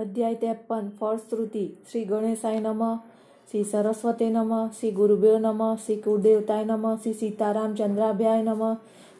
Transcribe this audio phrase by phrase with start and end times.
[0.00, 1.76] અધ્યાય ત્રેપન, ફળશ્રુતિ.
[1.92, 2.96] શ્રી ગણેશાય નમઃ,
[3.50, 8.74] શ્રી સરસ્વતી નમઃ, શ્રી ગુરુદેવ નમઃ, શ્રી કુળદેવતાય નમઃ, શ્રી સીતારામ ચંદ્રાભ્યાય નમઃ,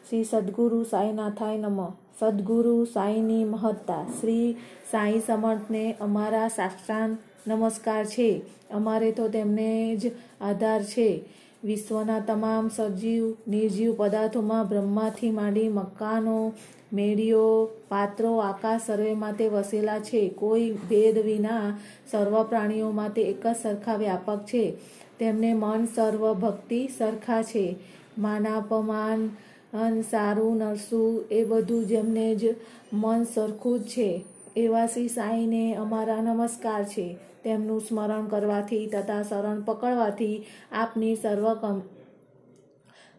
[0.09, 1.91] શ્રી સદગુરુ સાંઈનાથાય નમઃ.
[2.19, 4.05] સદગુરુ સાંઈની મહત્તા.
[4.21, 4.53] શ્રી
[4.91, 7.17] સાંઈ સમર્થને અમારા સાષ્ટાંગ
[7.47, 8.41] નમસ્કાર છે.
[8.73, 10.11] અમારે તો તેમને જ
[10.41, 11.25] આધાર છે.
[11.63, 16.53] વિશ્વના તમામ સજીવ, નિર્જીવ પદાર્થોમાં બ્રહ્માથી માંડી મકાનો
[16.93, 20.29] મેળીઓ, પાત્રો આકાશ સર્વેમાં તે વસેલા છે.
[20.29, 21.77] કોઈ ભેદ વિના
[22.11, 24.73] સર્વ પ્રાણીઓ માટે એક જ સરખા વ્યાપક છે.
[25.19, 27.75] તેમને મન સર્વ ભક્તિ સરખા છે.
[28.17, 32.55] માનાપમાન સારું, નરસું એ બધું જેમને જ
[32.93, 34.25] મન સરખું જ છે.
[34.55, 37.17] એવા શ્રી સાંઈને અમારા નમસ્કાર છે.
[37.43, 41.53] તેમનું સ્મરણ કરવાથી તથા શરણ પકડવાથી આપની સર્વ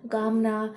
[0.09, 0.69] કામના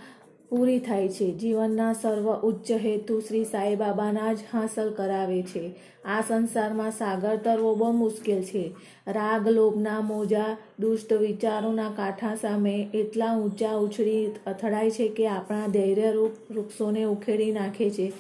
[0.56, 1.32] પૂરી થાય છે.
[1.32, 5.76] જીવનના સર્વ ઉચ્ચ હેતુ શ્રી સાંઈબાબાના જ હાંસલ કરાવે છે.
[6.06, 8.76] આ સંસારમાં સાગર તરવો બહુ મુશ્કેલ છે.
[9.08, 16.32] રાગ, લોભના મોજા, દુષ્ટ વિચારોના કાંઠા સામે એટલા ઊંચા ઉછળી અથડાય છે કે આપણા ધૈર્યરૂપ
[16.52, 18.12] વૃક્ષોને ઉખેડી નાખે છે.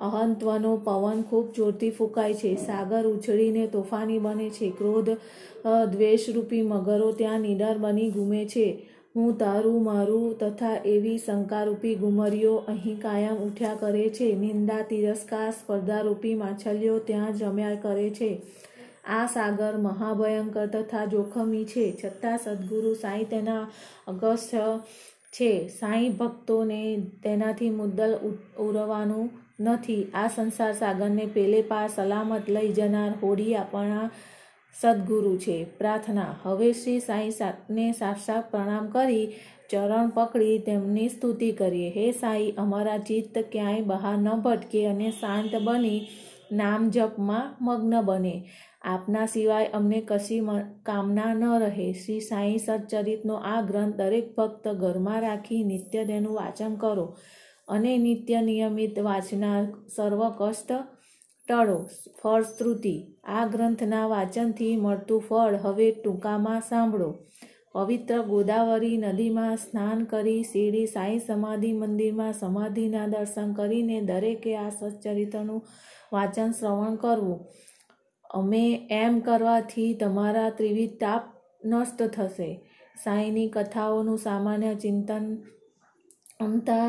[0.00, 2.54] અહંત્વનો પવન ખૂબ જોરથી ફૂંકાય છે.
[2.56, 4.70] સાગર ઉછળીને તોફાની બને છે.
[4.70, 5.10] ક્રોધ
[5.92, 8.66] દ્વેષરૂપી મગરો ત્યાં નીડર બની ઘૂમે છે.
[9.16, 14.36] હું તારું, મારું તથા એવી શંકારૂપી ગુમરીઓ અહીં કાયમ ઉઠ્યા કરે છે.
[14.36, 18.42] નિંદા, તિરસ્કાર, સ્પર્ધારૂપી માછલીઓ ત્યાં જમ્યા કરે છે.
[19.04, 21.96] આ સાગર મહાભયંકર તથા જોખમી છે.
[22.04, 23.68] છતાં સદગુરુ સાંઈ તેના
[24.06, 24.80] અગસ્ત્ય
[25.32, 25.68] છે.
[25.68, 28.18] સાંઈ ભક્તોને તેનાથી મુદ્દલ
[28.58, 30.04] ઉરવાનું નથી.
[30.14, 34.10] આ સંસાર સાગરને પેલે પાર સલામત લઈ જનાર હોડી આપણા
[34.80, 35.64] સદગુરુ છે.
[35.64, 39.32] પ્રાર્થના, હવે શ્રી સાંઈ સાતને સાક્ષાત પ્રણામ કરી,
[39.70, 41.90] ચરણ પકડી તેમની સ્તુતિ કરીએ.
[41.90, 46.08] હે સાંઈ, અમારા ચિત્ત ક્યાંય બહાર ન ભટકે અને શાંત બની,
[46.52, 48.48] નામ જપમાં મગ્ન બને.
[48.82, 50.40] આપના સિવાય અમને કશી
[50.82, 51.92] કામના ન રહે.
[51.92, 57.16] શ્રી સાંઈ સચ્ચરિતનો આ ગ્રંથ દરેક ભક્ત ઘરમાં રાખી નિત્ય તેનું વાંચન કરો
[57.68, 59.64] અને નિત્ય નિયમિત વાંચનાર
[59.96, 60.72] સર્વ કષ્ટ
[61.48, 61.88] ટળો.
[62.22, 67.10] ફળશ્રુતિ આ ગ્રંથના વાંચનથી મળતું ફળ હવે ટૂંકામાં સાંભળો.
[67.72, 75.62] પવિત્ર ગોદાવરી નદીમાં સ્નાન કરી શિરડી સાંઈ સમાધિ મંદિરમાં સમાધિના દર્શન કરીને દરેકે આ સચ્ચરિત્રનું
[76.12, 77.38] વાંચન શ્રવણ કરવું.
[78.30, 81.24] અમે એમ કરવાથી તમારા ત્રિવિધ તાપ
[81.64, 82.50] નષ્ટ થશે.
[83.04, 85.26] સાંઈની કથાઓનું સામાન્ય ચિંતન
[86.42, 86.86] અમતા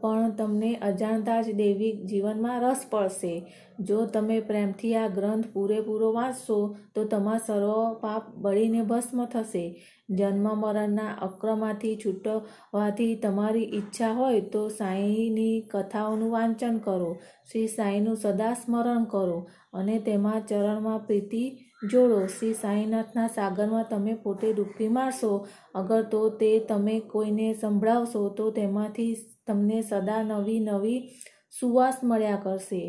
[0.00, 3.32] પણ તમને અજાણતા જ દૈવિક જીવનમાં રસ પડશે.
[3.80, 6.58] જો તમે પ્રેમથી આ ગ્રંથ પૂરેપૂરો વાંચશો,
[6.94, 9.64] તો તમારા સર્વ પાપ બળીને ભસ્મ થશે.
[10.10, 17.10] જન્મ મરણના અક્રમાંથી છૂટવાથી તમારી ઈચ્છા હોય તો સાંઈની કથાઓનું વાંચન કરો.
[17.50, 19.38] શ્રી સાંઈનું સદા સ્મરણ કરો
[19.72, 21.44] અને તેમાં ચરણમાં પ્રીતિ
[21.90, 28.50] જોડો શ્રી સાંઈનાથના સાગરમાં તમે પોતે ડૂબકી મારશો, અગર તો તે તમે કોઈને સંભળાવશો, તો
[28.50, 29.16] તેમાંથી
[29.46, 31.10] તમને સદા નવી નવી
[31.60, 32.82] સુવાસ મળ્યા કરશે.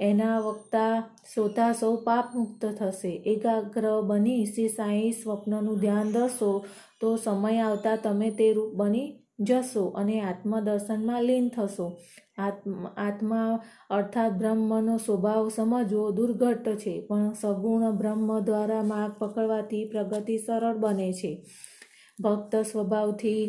[0.00, 0.92] એના વક્તા
[1.34, 3.22] શ્રોતા સૌ પાપ મુક્ત થશે.
[3.26, 6.64] એકાગ્ર બની શ્રી સાંઈ સ્વપ્નનું ધ્યાન ધરશો,
[7.00, 9.08] તો સમય આવતા તમે તે રૂપ બની
[9.40, 11.98] જશો અને આત્મદર્શનમાં લીન થશો.
[12.38, 13.60] આત્મા
[13.90, 21.12] અર્થાત બ્રહ્મનો સ્વભાવ સમજવો દુર્ઘટ છે, પણ સગુણ બ્રહ્મ દ્વારા માર્ગ પકડવાથી પ્રગતિ સરળ બને
[21.12, 21.44] છે.
[22.22, 23.42] ભક્ત સ્વભાવથી,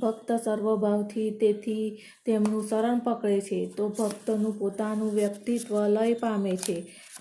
[0.00, 6.76] ભક્ત સર્વભાવથી તેથી તેમનું શરણ પકડે છે, તો ભક્તનું પોતાનું વ્યક્તિત્વ લય પામે છે.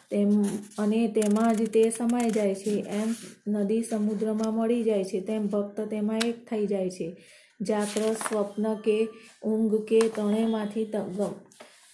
[0.09, 0.29] તેમ,
[0.77, 3.09] અને તેમાં જ તે સમાઈ જાય છે, એમ
[3.47, 7.17] નદી સમુદ્રમાં મળી જાય છે, તેમ ભક્ત તેમાં એક થઈ જાય છે.
[7.59, 8.97] જાગ્રત સ્વપ્ન કે
[9.43, 10.85] ઊંઘ કે ત્રણેયમાંથી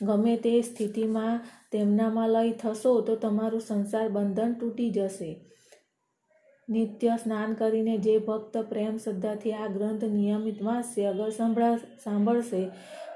[0.01, 5.31] ગમે તે સ્થિતિમાં તેમનામાં લય થશો તો તમારું સંસાર બંધન તૂટી જશે.
[6.69, 12.63] નિત્ય સ્નાન કરીને જે ભક્ત પ્રેમ શ્રદ્ધાથી આ ગ્રંથ નિયમિત વાંચશે અગર સંભળા, સાંભળશે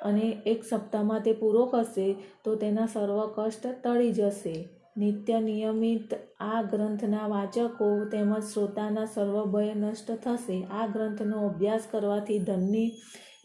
[0.03, 2.07] અને એક સપ્તાહમાં તે પૂરો કરશે
[2.43, 4.55] તો તેના સર્વ કષ્ટ ટળી જશે.
[4.97, 10.63] નિત્ય નિયમિત આ ગ્રંથના વાચકો તેમજ શ્રોતાના સર્વ ભય નષ્ટ થશે.
[10.63, 12.91] આ ગ્રંથનો અભ્યાસ કરવાથી ધનની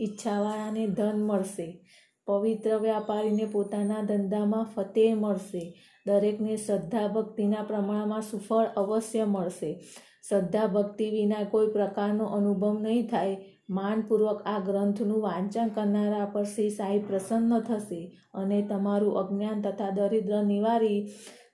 [0.00, 1.84] ઈચ્છાવાળાને ધન મળશે.
[2.26, 5.74] પવિત્ર વ્યાપારીને પોતાના ધંધામાં ફતેહ મળશે.
[6.06, 9.80] દરેકને શ્રદ્ધા ભક્તિના પ્રમાણમાં સુફળ અવશ્ય મળશે.
[10.28, 13.36] શ્રદ્ધા ભક્તિ વિના કોઈ પ્રકારનો અનુભવ નહીં થાય.
[13.70, 20.42] માનપૂર્વક આ ગ્રંથનું વાંચન કરનારા પર શ્રી સાંઈ પ્રસન્ન થશે અને તમારું અજ્ઞાન તથા દરિદ્ર
[20.42, 21.08] નિવારી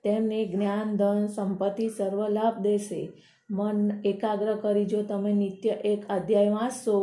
[0.05, 3.01] તેમને જ્ઞાન, ધન, સંપત્તિ સર્વ લાભ દેશે.
[3.49, 6.97] મન એકાગ્ર કરી જો તમે નિત્ય એક અધ્યાય વાંચશો,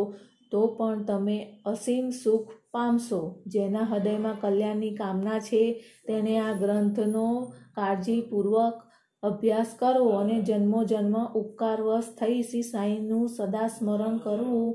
[0.53, 3.21] તો પણ તમે અસીમ સુખ પામશો.
[3.47, 5.63] જેના હૃદયમાં કલ્યાણની કામના છે,
[6.07, 7.27] તેને આ ગ્રંથનો
[7.75, 8.83] કાળજીપૂર્વક
[9.23, 14.69] અભ્યાસ કરવો અને જન્મો જન્મ ઉપકારવશ થઈ શ્રી સાંઈનું સદા સ્મરણ કરવું.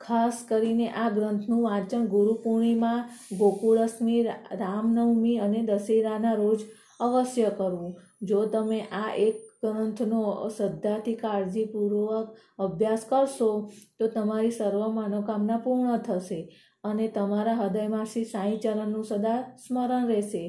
[0.00, 2.98] ખાસ કરીને આ ગ્રંથનું વાંચન ગુરુ પૂર્ણિમા
[3.38, 4.20] ગોકુળષ્મી
[4.58, 6.60] રામનવમી અને દશેરાના રોજ
[7.00, 7.92] અવશ્ય કરવું
[8.22, 10.22] જો તમે આ એક ગ્રંથનો
[10.56, 12.26] શ્રદ્ધાથી કાળજીપૂર્વક
[12.58, 13.50] અભ્યાસ કરશો,
[13.98, 16.40] તો તમારી સર્વ મનોકામના પૂર્ણ થશે
[16.84, 20.44] અને તમારા હૃદયમાં શ્રી સાંઈ ચરણનું સદા સ્મરણ રહેશે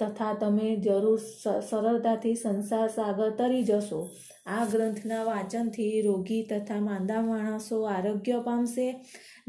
[0.00, 1.20] તથા તમે જરૂર
[1.68, 4.00] સરળતાથી સંસાર સાગર તરી જશો.
[4.46, 8.86] આ ગ્રંથના વાંચનથી રોગી તથા માંદા માણસો આરોગ્ય પામશે,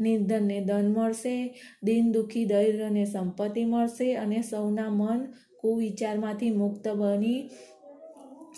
[0.00, 1.36] નિંદનને ધન મળશે
[1.82, 5.20] દિન દુઃખી દરિદ્રને સંપત્તિ મળશે અને સૌના મન
[5.62, 7.50] કુવિચારમાંથી મુક્ત બની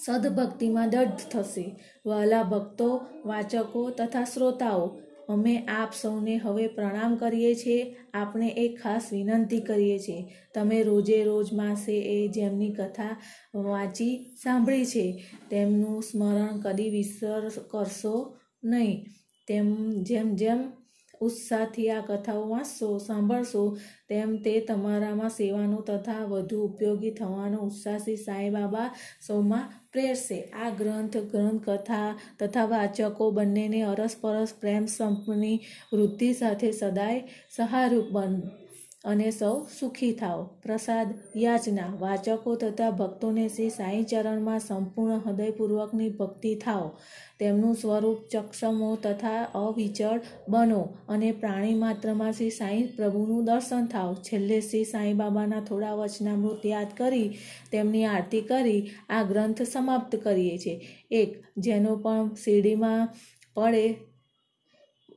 [0.04, 1.80] સદભક્તિમાં દઢ થશે.
[2.06, 7.96] વહાલા ભક્તો, વાચકો તથા શ્રોતાઓ, અમે આપ સૌને હવે પ્રણામ કરીએ છીએ.
[8.14, 10.24] આપણે એક ખાસ વિનંતી કરીએ છીએ.
[10.54, 13.16] તમે રોજે રોજ માસે એ જેમની કથા
[13.54, 19.06] વાંચી સાંભળી છે, તેમનું સ્મરણ કદી વિસર કરશો નહીં.
[19.48, 19.66] તેમ
[20.02, 20.72] જેમ જેમ
[21.20, 23.76] ઉત્સાહથી આ કથાઓ વાંચશો, સાંભળશો.
[24.08, 28.94] તેમ તે તમારામાં સેવાનો તથા વધુ ઉપયોગી થવાનો ઉત્સાહથી સાંઈબાબા
[29.26, 30.40] સૌમાં પ્રેરશે.
[30.40, 35.60] આ ગ્રંથ ગ્રંથકથા તથા વાચકો બંનેને અરસપરસ પ્રેમ સંપની
[35.92, 38.63] વૃદ્ધિ સાથે સદાય સહારૂપ બન
[39.04, 40.44] અને સૌ સુખી થાઓ.
[40.44, 46.98] પ્રસાદ, યાચના, વાચકો તથા ભક્તોને શ્રી સાંઈ ચરણમાં સંપૂર્ણ હૃદયપૂર્વકની ભક્તિ થાઓ.
[47.38, 54.14] તેમનું સ્વરૂપ ચક્ષમો તથા અવિચળ બનો અને પ્રાણી માત્રમાં શ્રી સાંઈ પ્રભુનું દર્શન થાઓ.
[54.14, 57.34] છેલ્લે શ્રી સાંઈ બાબાના થોડા વચનામૃત યાદ કરી,
[57.72, 60.80] તેમની આરતી કરી, આ ગ્રંથ સમાપ્ત કરીએ છીએ.
[61.10, 63.08] એક, જેનો પણ શીરડીમાં
[63.54, 63.94] પડે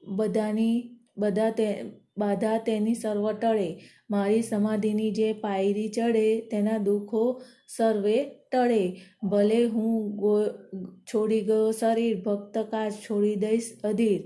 [0.08, 1.84] બધાની, બધા તે
[2.18, 3.70] બાધા તેની સર્વ ટળે.
[4.10, 8.84] મારી સમાધિની જે પાયરી ચડે, તેના દુઃખો સર્વે ટળે.
[9.24, 10.46] ભલે હું ગો,
[11.14, 14.22] છોડી ગયો શરીર, ભક્ત કાચ છોડી દઈશ અધીર.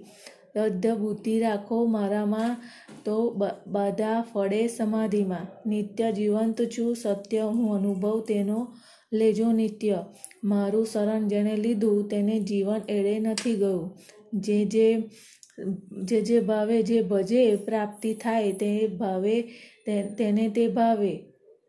[0.96, 2.58] બુદ્ધિ રાખો મારામાં,
[3.06, 3.16] તો
[3.68, 5.70] બાધા ફળે સમાધિમાં.
[5.70, 8.68] નિત્ય જીવંત છું, સત્ય હું અનુભવ તેનો
[9.14, 10.06] લેજો નિત્ય.
[10.44, 13.98] મારું શરણ જેણે લીધું, તેને જીવન એળે નથી ગયું.
[14.34, 14.88] જે જે
[16.04, 19.42] જે જે ભાવે જે ભજે પ્રાપ્તિ થાય તે ભાવે
[20.18, 21.14] તેને તે ભાવે.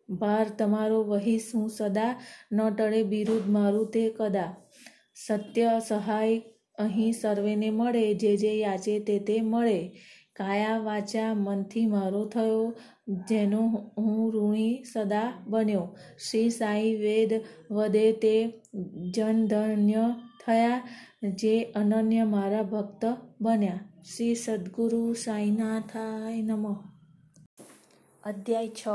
[0.09, 2.21] ભાર તમારો વહીશ હું સદા?
[2.53, 4.57] ન ટળે બિરુદ મારું તે કદા?
[5.15, 6.41] સત્ય સહાય
[6.79, 9.91] અહીં સર્વેને મળે, જે જે યાચે તે તે મળે.
[10.37, 12.75] કાયા વાચા મનથી મારો થયો,
[13.29, 13.63] જેનો
[13.99, 15.97] હું ઋણી સદા બન્યો.
[16.31, 17.33] શ્રી સાઈ વેદ
[17.71, 18.35] વદે તે
[19.15, 20.05] જનધન્ય
[20.47, 20.89] થયા
[21.23, 23.05] જે અનન્ય મારા ભક્ત
[23.41, 23.81] બન્યા.
[24.17, 26.77] શ્રી સદગુરુ સાંઈનાથાય નમઃ.
[28.25, 28.89] અધ્યાય છ.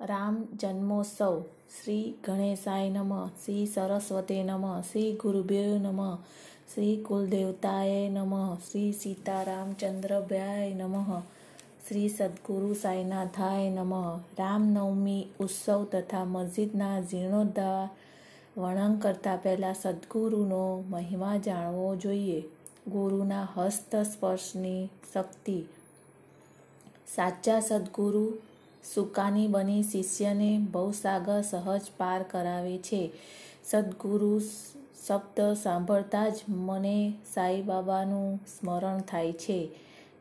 [0.00, 1.44] રામ જન્મોત્સવ.
[1.84, 3.28] શ્રી ગણેશાય નમઃ.
[3.44, 4.80] શ્રી સરસ્વતી નમઃ.
[4.80, 6.16] શ્રી ગુરુભ્યો નમઃ.
[6.74, 8.56] શ્રી કુલદેવતાય નમઃ.
[8.56, 11.20] શ્રી સીતારામચંદ્રભ્યાય નમઃ.
[11.88, 14.20] શ્રી સદગુરુ સાંઈનાથાય નમઃ.
[14.38, 17.97] રામનવમી ઉત્સવ તથા મસ્જિદના જીર્ણોદ્ધાર
[18.58, 22.40] વર્ણન કરતાં પહેલાં સદગુરુનો મહિમા જાણવો જોઈએ.
[22.88, 25.62] ગુરુના હસ્ત સ્પર્શની શક્તિ.
[27.14, 28.38] સાચા સદગુરુ
[28.94, 33.12] સુકાની બની શિષ્યને ભવસાગર સહજ પાર કરાવે છે.
[33.64, 34.40] સદગુરુ
[35.06, 39.70] શબ્દ સાંભળતા જ મને સાંઈબાબાનું સ્મરણ થાય છે.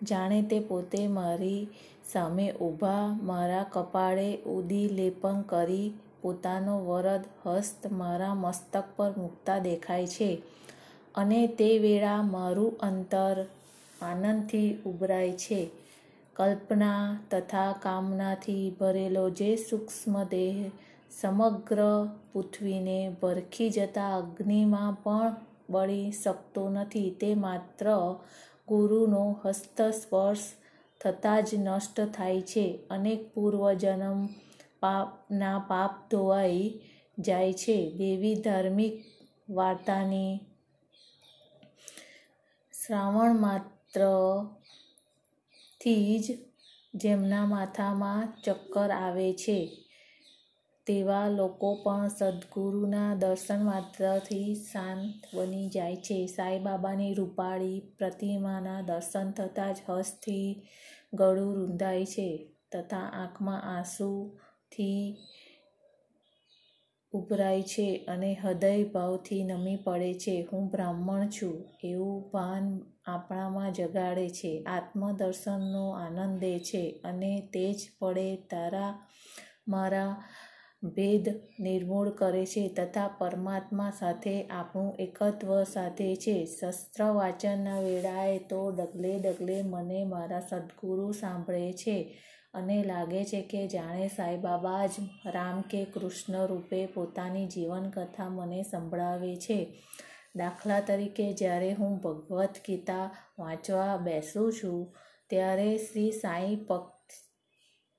[0.03, 1.67] જાણે તે પોતે મારી
[2.13, 5.93] સામે ઊભા, મારા કપાળે ઉદી લેપન કરી
[6.27, 10.31] પોતાનો વરદ હસ્ત મારા મસ્તક પર મૂકતા દેખાય છે
[11.15, 13.45] અને તે વેળા મારું અંતર
[14.01, 15.61] આનંદથી ઉભરાય છે.
[16.35, 20.57] કલ્પના તથા કામનાથી ભરેલો જે સૂક્ષ્મ દેહ
[21.11, 21.81] સમગ્ર
[22.33, 25.35] પૃથ્વીને ભરખી જતા અગ્નિમાં પણ
[25.69, 27.09] બળી શકતો નથી.
[27.21, 27.87] તે માત્ર
[28.67, 30.47] ગુરુનો હસ્તસ્પર્શ
[31.01, 32.65] થતાં જ નષ્ટ થાય છે.
[32.89, 34.19] અનેક પૂર્વજન્મ
[34.79, 36.65] પાપના પાપ ધોવાઈ
[37.17, 37.77] જાય છે.
[37.97, 38.95] દેવી ધાર્મિક
[39.49, 40.33] વાર્તાની
[42.73, 44.59] શ્રાવણ માત્રથી
[46.19, 46.25] જ
[46.93, 49.59] જેમના માથામાં ચક્કર આવે છે,
[50.87, 56.17] તેવા લોકો પણ સદગુરુના દર્શન માત્રથી શાંત બની જાય છે.
[56.27, 60.49] સાંઈબાબાની રૂપાળી પ્રતિમાના દર્શન થતાં જ હસથી
[61.13, 62.29] ગળું રૂંધાય છે
[62.71, 63.61] તથા આંખમાં
[64.71, 65.17] આંસુથી
[67.13, 70.47] ઉભરાય છે અને હૃદય ભાવથી નમી પડે છે.
[70.53, 72.65] હું બ્રાહ્મણ છું, એવું ભાન
[73.05, 74.63] આપણામાં જગાડે છે.
[74.67, 78.91] આત્મદર્શનનો આનંદ દે છે અને તે જ પડે તારા
[79.67, 80.23] મારા
[80.83, 81.25] ભેદ
[81.59, 82.63] નિર્મૂળ કરે છે.
[82.69, 86.45] તથા પરમાત્મા સાથે આપણું એકત્વ સાધે છે.
[86.45, 91.97] શસ્ત્ર વાચનના વેળાએ તો ડગલે ડગલે મને મારા સદગુરુ સાંભળે છે.
[92.57, 99.33] અને લાગે છે કે જાણે સાંઈબાબા જ રામ કે કૃષ્ણ રૂપે પોતાની જીવનકથા મને સંભળાવે
[99.35, 99.59] છે.
[100.35, 103.05] દાખલા તરીકે જ્યારે હું ભગવદ્ ગીતા
[103.39, 104.79] વાંચવા બેસું છું,
[105.29, 106.83] ત્યારે શ્રી સાંઈ પગ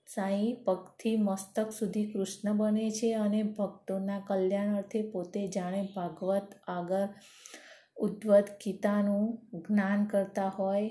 [0.09, 7.09] સાંઈ પગથી મસ્તક સુધી કૃષ્ણ બને છે અને ભક્તોના કલ્યાણ અર્થે પોતે જાણે ભાગવત આગળ
[7.97, 9.27] ઉદ્વત ગીતાનું
[9.61, 10.89] જ્ઞાન કરતા હોય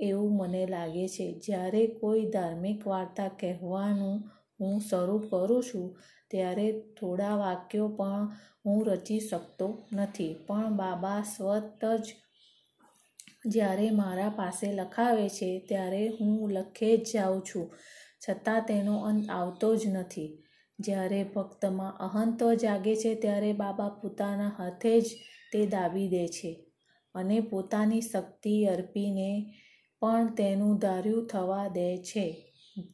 [0.00, 1.40] એવું મને લાગે છે.
[1.46, 5.98] જ્યારે કોઈ ધાર્મિક વાર્તા કહેવાનું હું શરૂ કરું છું,
[6.30, 8.28] ત્યારે થોડા વાક્યો પણ
[8.66, 10.34] હું રચી શકતો નથી.
[10.46, 12.14] પણ બાબા સ્વત જ
[13.46, 17.70] જ્યારે મારા પાસે લખાવે છે, ત્યારે હું લખે જ જાઉં છું.
[18.28, 20.42] છતાં તેનો અંત આવતો જ નથી.
[20.78, 25.06] જ્યારે ભક્તમાં અહંત જાગે છે, ત્યારે બાબા પોતાના હાથે જ
[25.52, 26.64] તે દાબી દે છે
[27.14, 29.54] અને પોતાની શક્તિ અર્પીને
[30.04, 32.50] પણ તેનું ધાર્યું થવા દે છે.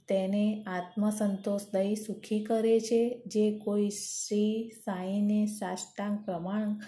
[0.09, 6.79] તેને આત્મસંતોષ દઈ સુખી કરે છે, જે કોઈ શ્રી સાંઈને સાષ્ટાંગ પ્રમાણ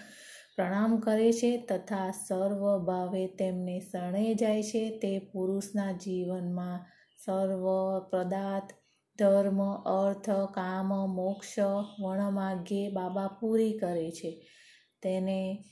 [0.55, 4.99] પ્રણામ કરે છે તથા સર્વ ભાવે તેમને શરણે જાય છે.
[4.99, 6.79] તે પુરુષના જીવનમાં
[7.25, 7.65] સર્વ
[7.99, 8.71] પદાર્થ
[9.19, 11.59] ધર્મ, અર્થ, કામ, મોક્ષ
[11.99, 14.47] વણમાગ્યે બાબા પૂરી કરે છે.
[15.01, 15.63] તેને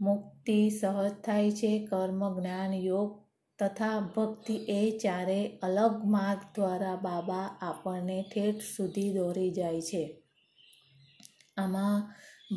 [0.00, 1.86] મુક્તિ સહજ થાય છે.
[1.86, 3.27] કર્મ, જ્ઞાન, યોગ
[3.58, 10.02] તથા ભક્તિ એ ચારે અલગ માર્ગ દ્વારા બાબા આપણને ઠેઠ સુધી દોરી જાય છે.
[11.56, 11.96] આમાં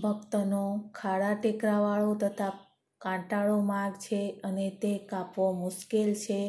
[0.04, 0.64] ભક્તનો
[1.00, 2.54] ખાડા ટેકરાવાળો તથા
[3.02, 6.42] કાંટાળો માર્ગ છે અને તે કાપવો મુશ્કેલ છે,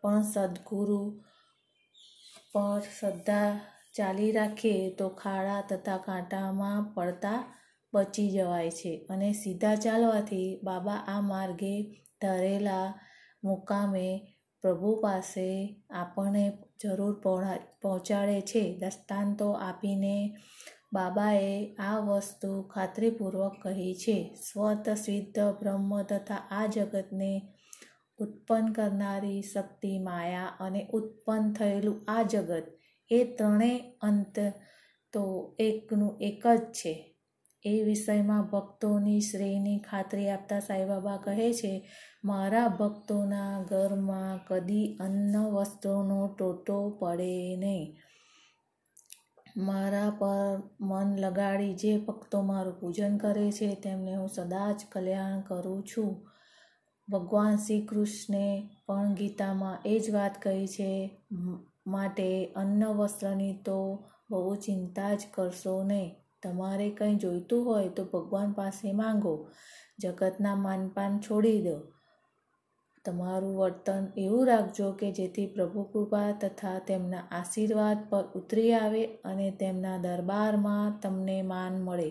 [0.00, 1.02] પણ સદગુરુ
[2.52, 3.50] પર શ્રદ્ધા
[3.94, 7.40] ચાલી રાખીએ તો ખાડા તથા કાંટામાં પડતા
[7.92, 11.74] બચી જવાય છે અને સીધા ચાલવાથી બાબા આ માર્ગે
[12.20, 12.88] ધરેલા
[13.44, 15.48] મુકામે પ્રભુ પાસે
[15.90, 17.14] આપણને જરૂર
[17.82, 18.78] પહોંચાડે છે.
[18.78, 20.36] દૃષ્ટાંતો આપીને
[20.92, 24.34] બાબાએ આ વસ્તુ ખાતરીપૂર્વક કહી છે.
[24.34, 27.32] સ્વત, સિદ્ધ, બ્રહ્મ તથા આ જગતને
[28.18, 32.66] ઉત્પન્ન કરનારી શક્તિ માયા અને ઉત્પન્ન થયેલું આ જગત
[33.10, 34.38] એ ત્રણેય અંત
[35.12, 36.94] તો એકનું એક જ છે.
[37.64, 41.72] એ વિષયમાં ભક્તોની શ્રેયની ખાતરી આપતા સાંઈબાબા કહે છે
[42.28, 47.86] મારા ભક્તોના ઘરમાં કદી અન્ન વસ્ત્રોનો ટોટો પડે નહીં.
[49.56, 55.40] મારા પર મન લગાડી જે ભક્તો મારું પૂજન કરે છે તેમને હું સદા જ કલ્યાણ
[55.40, 56.12] કરું છું.
[57.08, 58.46] ભગવાન શ્રી કૃષ્ણે
[58.86, 60.92] પણ ગીતામાં એ જ વાત કહી છે
[61.86, 63.78] માટે અન્ન વસ્ત્રની તો
[64.30, 66.08] બહુ ચિંતા જ કરશો નહીં.
[66.42, 69.34] તમારે કંઈ જોઈતું હોય તો ભગવાન પાસે માંગો.
[69.98, 71.76] જગતના માનપાન છોડી દો.
[73.08, 79.50] તમારું વર્તન એવું રાખજો કે જેથી પ્રભુ કૃપા તથા તેમના આશીર્વાદ પર ઉતરી આવે અને
[79.50, 82.10] તેમના દરબારમાં તમને માન મળે.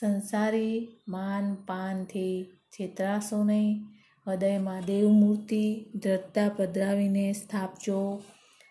[0.00, 3.84] સંસારી માન પાનથી છેતરાશો નહીં.
[4.26, 8.22] હૃદયમાં દેવમૂર્તિ દ્રઢતા પધરાવીને સ્થાપજો.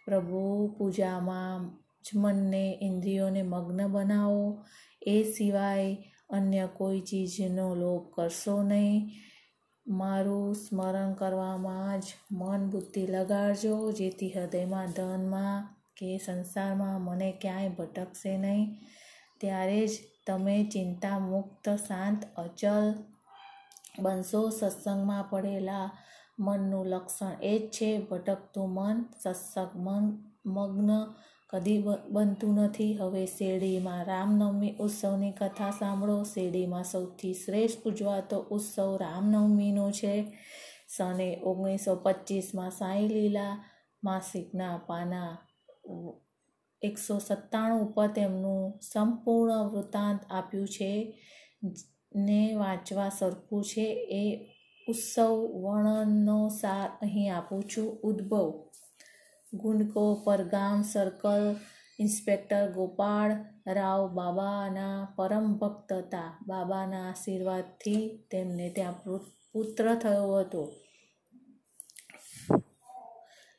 [0.05, 1.69] પ્રભુ પૂજામાં
[2.03, 4.65] જ મનને ઇન્દ્રિયોને મગ્ન બનાવો.
[5.01, 5.97] એ સિવાય
[6.29, 9.11] અન્ય કોઈ ચીજનો લોભ કરશો નહીં.
[9.89, 15.67] મારું સ્મરણ કરવામાં જ મન બુદ્ધિ લગાડજો, જેથી હૃદયમાં ધનમાં
[15.97, 18.79] કે સંસારમાં મને ક્યાંય ભટકશે નહીં.
[19.37, 19.91] ત્યારે જ
[20.27, 22.93] તમે ચિંતા મુક્ત, શાંત, અચલ
[23.99, 24.49] બનશો.
[24.49, 25.89] સત્સંગમાં પડેલા
[26.39, 30.05] મનનું લક્ષણ એ જ છે, ભટકતું મન, સત્સંગ મન,
[30.45, 30.91] મગ્ન
[31.49, 32.97] કદી બનતું નથી.
[32.97, 36.23] હવે શેરડીમાં રામનવમી ઉત્સવની કથા સાંભળો.
[36.23, 40.37] શેરડીમાં સૌથી શ્રેષ્ઠ ઉજવાતો ઉત્સવ રામનવમીનો છે.
[40.97, 43.65] સને ઓગણીસો પચીસમાં સાંઈ લીલા
[44.03, 45.37] માસિકના પાના
[46.81, 51.19] એકસો સત્તાણું ઉપર તેમનું સંપૂર્ણ વૃત્તાંત આપ્યું છે.
[52.15, 53.85] ને વાંચવા સરખું છે.
[54.11, 54.23] એ
[54.87, 57.99] ઉત્સવ વર્ણનનો સાર અહીં આપું છું.
[58.03, 58.68] ઉદ્ભવ
[59.53, 61.55] ગુંડકો પરગામ સર્કલ
[61.99, 63.31] ઇન્સ્પેક્ટર ગોપાળ,
[63.67, 66.29] રાવ બાબાના પરમ ભક્ત હતા.
[66.47, 68.99] બાબાના આશીર્વાદથી તેમને ત્યાં
[69.53, 70.63] પુત્ર થયો હતો.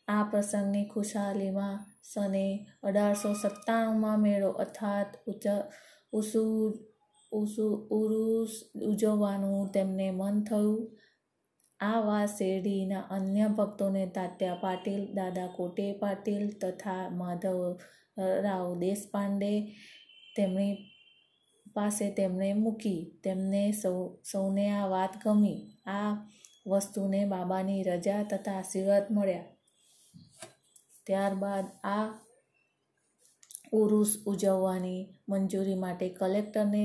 [0.09, 2.47] આ પ્રસંગની ખુશાલીમાં સને
[2.82, 5.11] અઢારસો સત્તાણુંમાં મેળો અર્થાત
[6.12, 6.44] ઉસુ
[7.32, 10.80] ઉસુ, ઉરુસ ઉજવવાનું તેમને મન થયું.
[11.81, 17.61] આ વા શેરડીના અન્ય ભક્તોને તાત્યા પાટીલ, દાદા કોટે પાટીલ તથા માધવ
[18.45, 19.53] રાવ દેશપાંડે
[20.37, 20.75] તેમની
[21.75, 23.21] પાસે તેમણે મૂકી.
[23.25, 23.99] તેમને સૌ,
[24.33, 25.61] સૌને આ વાત ગમી.
[25.87, 26.11] આ
[26.67, 29.49] વસ્તુને બાબાની રજા તથા આશીર્વાદ મળ્યા.
[31.07, 32.07] ત્યારબાદ આ
[33.73, 36.83] ઉરુસ ઉજવવાની મંજૂરી માટે કલેક્ટરને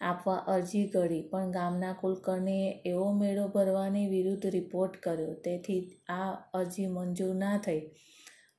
[0.00, 5.34] આપવા અરજી કરી, પણ ગામના કુલકર્ણીએ એવો મેળો ભરવાની વિરુદ્ધ રિપોર્ટ કર્યો.
[5.44, 7.82] તેથી આ અરજી મંજૂર ના થઈ,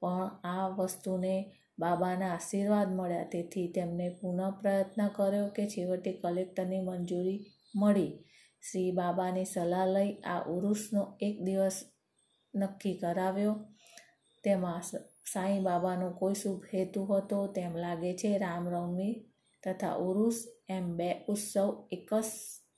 [0.02, 1.36] પણ આ વસ્તુને
[1.80, 3.32] બાબાના આશીર્વાદ મળ્યા.
[3.32, 7.40] તેથી તેમણે પુનઃ પ્રયત્ન કર્યો કે છેવટે કલેક્ટરની મંજૂરી
[7.76, 8.12] મળી.
[8.64, 11.78] શ્રી બાબાની સલાહ લઈ આ ઉરુસનો એક દિવસ
[12.54, 13.56] નક્કી કરાવ્યો.
[14.44, 14.84] તેમાં
[15.26, 19.14] સાંઈ બાબાનો કોઈ શુભ હેતુ હતો તેમ લાગે છે રામનવમી
[19.64, 20.38] તથા ઉરુસ
[20.76, 21.70] એમ બે ઉત્સવ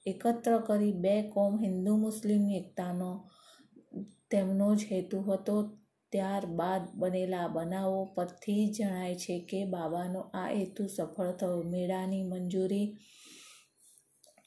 [0.05, 3.09] એકત્ર કરી બે કોમ હિન્દુ મુસ્લિમની એકતાનો
[4.31, 5.55] તેમનો જ હેતુ હતો.
[6.13, 11.59] ત્યારબાદ બનેલા બનાવો પરથી જણાય છે કે બાબાનો આ હેતુ સફળ થયો.
[11.73, 12.87] મેળાની મંજૂરી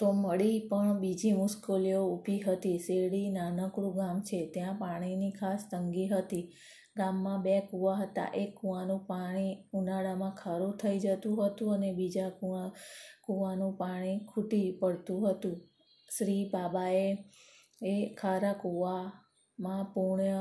[0.00, 2.78] તો મળી પણ બીજી મુશ્કેલીઓ ઊભી હતી.
[2.87, 4.38] શેરડી નાનકડું ગામ છે.
[4.55, 6.45] ત્યાં પાણીની ખાસ તંગી હતી.
[6.99, 8.28] ગામમાં બે કૂવા હતા.
[8.35, 12.69] એક કૂવાનું પાણી ઉનાળામાં ખારું થઈ જતું હતું અને બીજા કૂવા,
[13.26, 15.57] કૂવાનું પાણી ખૂટી પડતું હતું.
[16.19, 17.07] શ્રી બાબાએ
[17.83, 20.40] એ ખારા કૂવામાં પુણ્ય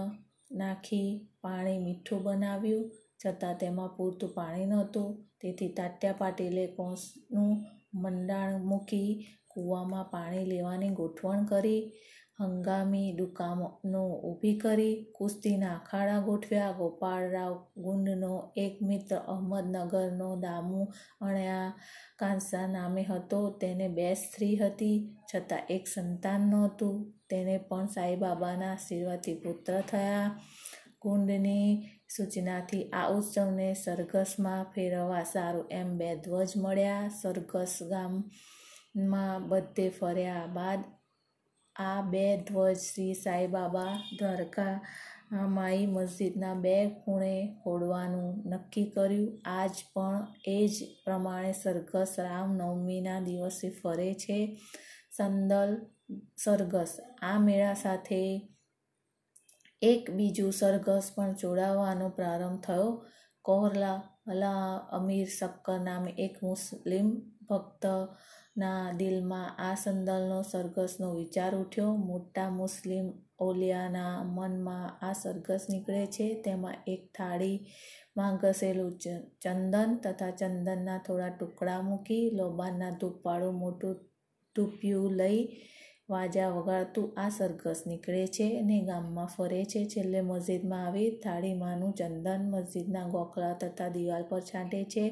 [0.52, 1.10] નાખી
[1.42, 2.92] પાણી મીઠું બનાવ્યું.
[3.22, 5.10] છતાં તેમાં પૂરતું પાણી નહોતું.
[5.42, 7.54] તેથી તાત્યા પાટીલે કોંસનું
[7.94, 9.10] મંડાણ મૂકી
[9.48, 11.82] કૂવામાં પાણી લેવાની ગોઠવણ કરી.
[12.39, 16.72] હંગામી દુકાનો ઊભી કરી કુસ્તીના અખાડા ગોઠવ્યા.
[16.72, 20.82] ગોપાળરાવ ગુંડનો એક મિત્ર અહમદનગરનો દામુ
[21.22, 21.79] અણ્યા
[22.15, 23.39] કાંસા નામે હતો.
[23.50, 24.98] તેને બે સ્ત્રી હતી
[25.36, 27.13] છતાં એક સંતાન નહોતું.
[27.29, 30.39] તેને પણ સાંઈબાબાના આશીર્વાદથી પુત્ર થયા.
[31.01, 37.10] ગુંડની સૂચનાથી આ ઉત્સવને સરઘસમાં ફેરવવા સારું એમ બે ધ્વજ મળ્યા.
[37.22, 40.79] સરઘસ ગામમાં બધે ફર્યા બાદ
[41.78, 44.76] આ બે ધ્વજ શ્રી સાંઈબાબા દ્વારકા
[45.48, 47.34] માઈ મસ્જિદના બે ખૂણે
[47.66, 49.32] હોડવાનું નક્કી કર્યું.
[49.58, 54.40] આજ પણ એ જ પ્રમાણે સરઘસ રામનવમીના દિવસે ફરે છે
[55.18, 55.72] સંદલ
[56.44, 56.92] સરઘસ.
[57.22, 58.22] આ મેળા સાથે
[59.82, 62.90] એક બીજું સરઘસ પણ જોડાવાનો પ્રારંભ થયો.
[63.46, 64.63] કોહરલા અલા
[64.98, 67.08] અમીર શક્કર નામે એક મુસ્લિમ
[68.58, 71.91] ભક્તના દિલમાં આ સંદલનો સરઘસનો વિચાર ઉઠ્યો.
[72.10, 73.06] મોટા મુસ્લિમ
[73.39, 76.28] ઓલિયાના મનમાં આ સરઘસ નીકળે છે.
[76.43, 78.93] તેમાં એક થાળીમાં ઘસેલું
[79.43, 83.96] ચંદન તથા ચંદનના થોડા ટુકડા મૂકી લોબાનના ધૂપવાળું મોટું
[84.56, 85.39] ટૂપિયું લઈ
[86.10, 89.82] વાજા વગાડતું આ સરઘસ નીકળે છે અને ગામમાં ફરે છે.
[89.86, 95.06] છેલ્લે મસ્જિદમાં આવી થાળીમાંનું ચંદન મસ્જિદના ગોખલા તથા દિવાલ પર છાંટે છે.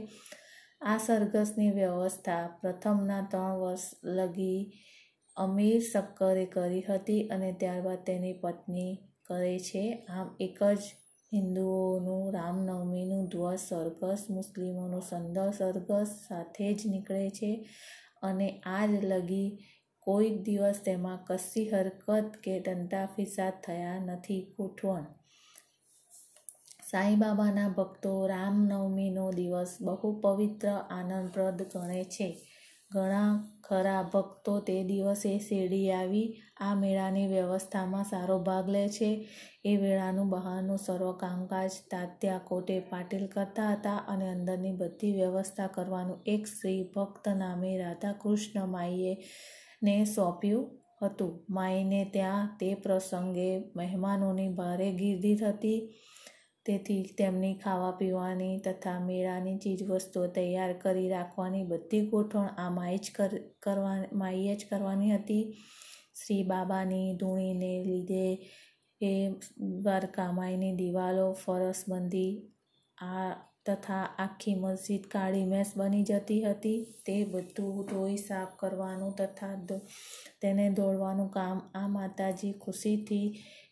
[0.81, 3.85] આ સરઘસની વ્યવસ્થા પ્રથમના ત્રણ વર્ષ
[4.17, 4.59] લગી
[5.37, 8.91] અમીર શક્કરે કરી હતી અને ત્યારબાદ તેની પત્ની
[9.27, 9.83] કરે છે.
[10.09, 10.83] આમ એક જ
[11.31, 17.51] હિન્દુઓનું રામનવમીનું ધ્વજ સરઘસ, મુસ્લિમોનું સંદર સરઘસ સાથે જ નીકળે છે
[18.21, 19.49] અને આજ લગી
[20.07, 24.41] કોઈ દિવસ તેમાં કશી હરકત કે દંતાફિસાદ થયા નથી.
[24.55, 25.05] ગોઠવણ
[26.95, 32.27] સાંઈબાબાના ભક્તો રામનવમીનો દિવસ બહુ પવિત્ર, આનંદપ્રદ ગણે છે.
[32.91, 33.31] ઘણા
[33.61, 36.27] ખરા ભક્તો તે દિવસે શેરડી આવી
[36.59, 39.09] આ મેળાની વ્યવસ્થામાં સારો ભાગ લે છે.
[39.65, 46.23] એ વેળાનું બહારનું સર્વ કામકાજ તાત્યા કોટે પાટીલ કરતા હતા અને અંદરની બધી વ્યવસ્થા કરવાનું
[46.25, 49.13] એક શ્રી ભક્ત નામે રાધાકૃષ્ણ માઈએ
[49.81, 50.65] ને સોંપ્યું
[51.01, 51.33] હતું.
[51.49, 55.79] માઈને ત્યાં તે પ્રસંગે મહેમાનોની ભારે ગીર્દી હતી
[56.65, 63.05] તેથી તેમની ખાવા પીવાની તથા મેળાની ચીજવસ્તુઓ તૈયાર કરી રાખવાની બધી ગોઠવણ આ માએ જ
[63.61, 65.43] કરવા માઈએ જ કરવાની હતી.
[66.17, 68.27] શ્રી બાબાની ધૂણીને લીધે
[69.01, 69.11] એ
[69.81, 72.31] દ્વારકા માઈની દિવાલો ફરસબંધી
[72.97, 73.27] આ
[73.65, 76.79] તથા આખી મસ્જિદ કાળી મેસ બની જતી હતી.
[77.05, 79.55] તે બધું ધોઈ સાફ કરવાનું તથા
[80.41, 83.27] તેને દોડવાનું કામ આ માતાજી ખુશીથી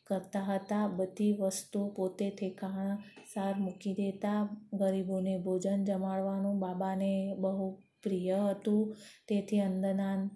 [0.07, 0.87] કરતા હતા.
[0.87, 2.97] બધી વસ્તુ પોતે ઠેકાણા
[3.33, 4.39] સાર મૂકી દેતા.
[4.73, 7.67] ગરીબોને ભોજન જમાડવાનું બાબાને બહુ
[8.03, 8.95] પ્રિય હતું.
[9.27, 10.29] તેથી અંદરના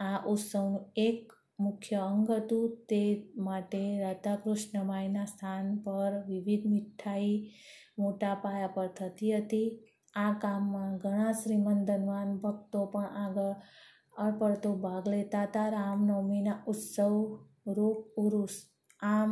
[0.00, 3.02] આ ઉત્સવનું એક મુખ્ય અંગ હતું તે
[3.36, 7.50] માટે રાધાકૃષ્ણ માયના સ્થાન પર વિવિધ મીઠાઈ
[7.98, 9.68] મોટા પાયા પર થતી હતી.
[10.14, 13.54] આ કામમાં ઘણા શ્રીમંત ધનવાન ભક્તો પણ આગળ
[14.18, 15.68] અડપડતો ભાગ લેતા હતા.
[15.68, 17.14] રામનવમીના ઉત્સવ
[17.66, 18.71] રૂપ ઉરુસ
[19.02, 19.30] આમ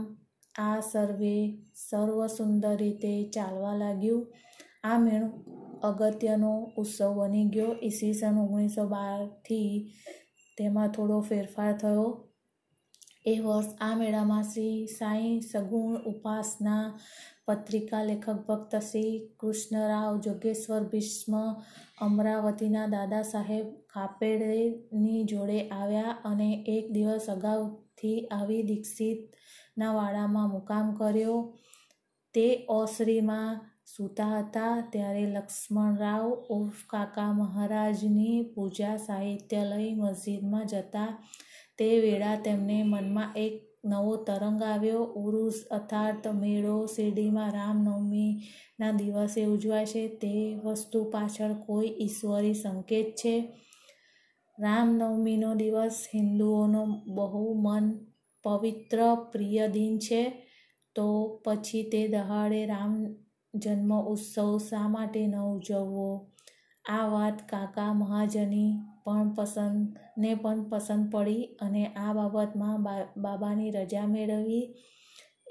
[0.55, 1.37] આ સર્વે
[1.79, 4.25] સર્વ સુંદર રીતે ચાલવા લાગ્યું.
[4.85, 5.29] આ મેળો
[5.83, 7.71] અગત્યનો ઉત્સવ બની ગયો.
[7.81, 9.71] ઈસવીસન ઓગણીસો બારથી
[10.59, 12.09] તેમાં થોડો ફેરફાર થયો.
[13.25, 16.85] એ વર્ષ આ મેળામાં શ્રી સાંઈ સગુણ ઉપાસના
[17.47, 21.35] પત્રિકા લેખક ભક્ત શ્રી કૃષ્ણરાવ જોગેશ્વર ભીષ્મ
[22.01, 28.63] અમરાવતીના દાદા સાહેબ ખાપેડેની જોડે આવ્યા અને એક દિવસ અગાઉથી આવી
[29.77, 31.55] દીક્ષિતના વાડામાં મુકામ કર્યો.
[32.35, 41.11] તે ઓસરીમાં સૂતા હતા ત્યારે લક્ષ્મણરાવ ઉર્ફ કાકા મહારાજની પૂજા સાહિત્યાલય મસ્જિદમાં જતા.
[41.79, 43.55] તે વેળા તેમને મનમાં એક
[43.85, 45.03] નવો તરંગ આવ્યો.
[45.05, 53.35] ઉરુસ અર્થાત મેળો શિરડીમાં રામનવમીના દિવસે ઉજવાય છે તે વસ્તુ પાછળ કોઈ ઈશ્વરી સંકેત છે.
[54.59, 56.83] રામનવમીનો દિવસ હિન્દુઓનો
[57.15, 58.10] બહુ મન
[58.45, 59.01] પવિત્ર
[59.33, 60.23] પ્રિય દિન છે,
[60.97, 61.07] તો
[61.45, 62.93] પછી તે દહાડે રામ
[63.55, 66.11] જન્મ ઉત્સવ શા માટે ન ઉજવવો?
[66.85, 68.71] આ વાત કાકા મહાજની
[69.05, 72.79] પણ પસંદ, ને પણ પસંદ પડી અને આ બાબતમાં
[73.25, 74.65] બાબાની રજા મેળવી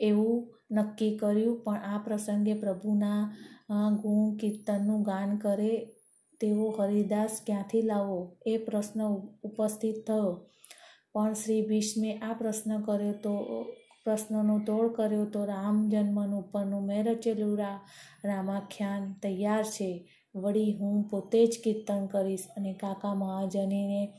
[0.02, 0.38] એવું
[0.72, 1.62] નક્કી કર્યું.
[1.64, 3.22] પણ આ પ્રસંગે પ્રભુના
[4.02, 5.74] ગુણ કીર્તનનું ગાન કરે
[6.42, 9.00] તેવો હરિદાસ ક્યાંથી લાવવો એ પ્રશ્ન
[9.48, 10.32] ઉપસ્થિત થયો.
[11.14, 13.64] પણ શ્રી ભીષ્મે આ પ્રશ્ન કર્યો તો,
[14.06, 17.80] પ્રશ્નનો તોડ કર્યો તો રામ જન્મનું ઉપરનું મેં રચેલું રા,
[18.26, 20.10] રામાખ્યાન તૈયાર છે.
[20.36, 24.14] વળી હું પોતે જ કીર્તન કરીશ અને કાકા મહાજનીને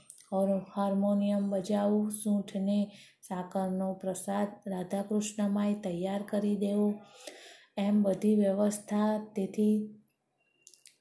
[0.77, 6.95] હાર્મોનિયમ બજાવું, સૂંઠને સાકરનો પ્રસાદ રાધાકૃષ્ણમાંય તૈયાર કરી દેવો.
[7.77, 10.01] એમ બધી વ્યવસ્થા તેથી,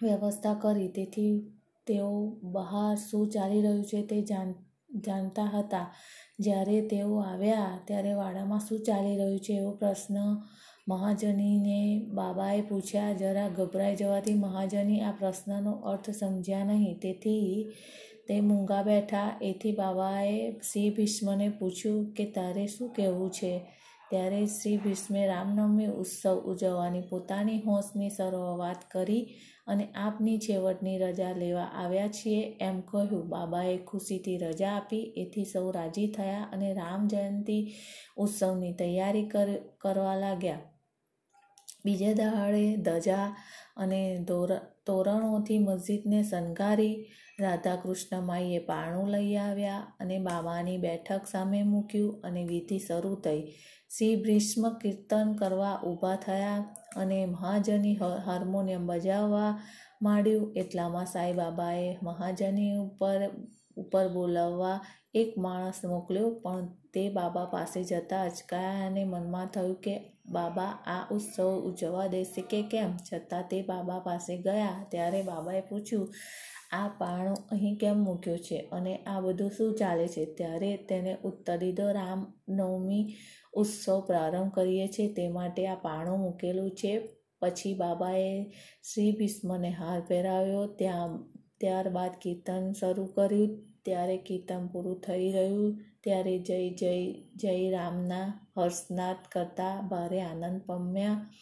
[0.04, 0.88] વ્યવસ્થા કરી.
[0.88, 1.52] તેથી
[1.88, 4.54] તેઓ બહાર શું ચાલી રહ્યું છે તે જાણ
[4.96, 5.96] જાણતા હતા.
[6.40, 10.16] જ્યારે તેઓ આવ્યા, ત્યારે વાડામાં શું ચાલી રહ્યું છે એવો પ્રશ્ન
[10.88, 13.14] મહાજનીને બાબાએ પૂછ્યા.
[13.14, 17.00] જરા ગભરાઈ જવાથી મહાજની આ પ્રશ્નનો અર્થ સમજ્યા નહીં.
[17.00, 17.72] તેથી
[18.28, 19.40] તે મૂંગા બેઠા.
[19.42, 23.76] એથી બાબાએ શ્રી ભીષ્મને પૂછ્યું કે, તારે શું કહેવું છે?
[24.10, 28.10] ત્યારે શ્રી ભીષ્મે રામનવમી ઉત્સવ ઉજવવાની પોતાની હોંશની
[28.58, 29.28] વાત કરી
[29.70, 33.30] અને આપની છેવટની રજા લેવા આવ્યા છીએ એમ કહ્યું.
[33.30, 35.04] બાબાએ ખુશીથી રજા આપી.
[35.18, 37.62] એથી સૌ રાજી થયા અને રામ જયંતી
[38.18, 39.30] ઉત્સવની તૈયારી
[39.82, 40.60] કરવા લાગ્યા.
[41.86, 43.26] બીજે દહાડે ધજા
[43.78, 44.02] અને
[44.88, 46.96] તોરણોથી મસ્જિદને શણગારી
[47.40, 53.42] રાધાકૃષ્ણ માઈએ પારણું લઈ આવ્યા અને બાબાની બેઠક સામે મૂક્યું અને વિધિ શરૂ થઈ.
[53.98, 56.58] શ્રી ભ્રીષ્મ કીર્તન કરવા ઊભા થયા.
[56.96, 59.62] અને મહાજની હાર્મોનિયમ બજાવવા
[60.02, 60.54] માંડ્યું.
[60.56, 63.30] એટલામાં સાંઈબાબાએ મહાજની ઉપર
[63.78, 64.80] ઉપર બોલાવવા
[65.16, 71.08] એક માણસ મોકલ્યો, પણ તે બાબા પાસે જતા અચકાયા અને મનમાં થયું કે, બાબા, આ
[71.12, 72.98] ઉત્સવ ઉજવવા દેશે કે કેમ?
[73.14, 74.86] છતાં તે બાબા પાસે ગયા.
[74.92, 76.14] ત્યારે બાબાએ પૂછ્યું,
[76.72, 78.70] આ પાણો અહીં કેમ મૂક્યો છે?
[78.72, 80.26] અને આ બધું શું ચાલે છે?
[80.26, 83.14] ત્યારે તેને ઉત્તર દીધો રામ નવમી
[83.54, 85.14] ઉત્સવ પ્રારંભ કરીએ છીએ.
[85.14, 87.10] તે માટે આ પાણું મૂકેલું છે.
[87.42, 88.44] પછી બાબાએ
[88.94, 90.68] શ્રી ભીષ્મને હાર પહેરાવ્યો.
[90.68, 93.66] ત્યાં, ત્યારબાદ કીર્તન શરૂ કર્યું.
[93.86, 95.82] ત્યારે કીર્તન પૂરું થઈ રહ્યું.
[96.04, 101.34] ત્યારે જય જય જય રામના હર્ષનાદ કરતા ભારે આનંદ પામ્યા.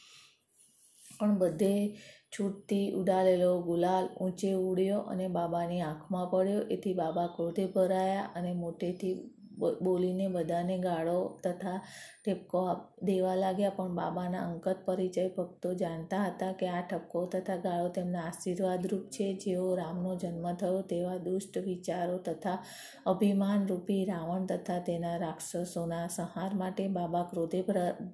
[1.19, 1.97] પણ બધે
[2.39, 6.61] છૂટથી ઉડાડેલો ગુલાલ ઊંચે ઉડ્યો અને બાબાની આંખમાં પડ્યો.
[6.61, 11.79] એથી બાબા ક્રોધે ભરાયા અને મોટેથી બોલીને બધાને ગાળો તથા
[12.25, 12.61] ઠપકો
[13.03, 18.21] દેવા લાગ્યા પણ બાબાના અંગત પરિચય ભક્તો જાણતા હતા કે આ ઠપકો તથા ગાળો તેમના
[18.21, 19.33] આશીર્વાદરૂપ છે.
[19.33, 22.63] જેઓ રામનો જન્મ થયો તેવા દુષ્ટ વિચારો તથા
[23.05, 27.61] અભિમાનરૂપી રાવણ તથા તેના રાક્ષસોના સંહાર માટે બાબા ક્રોધે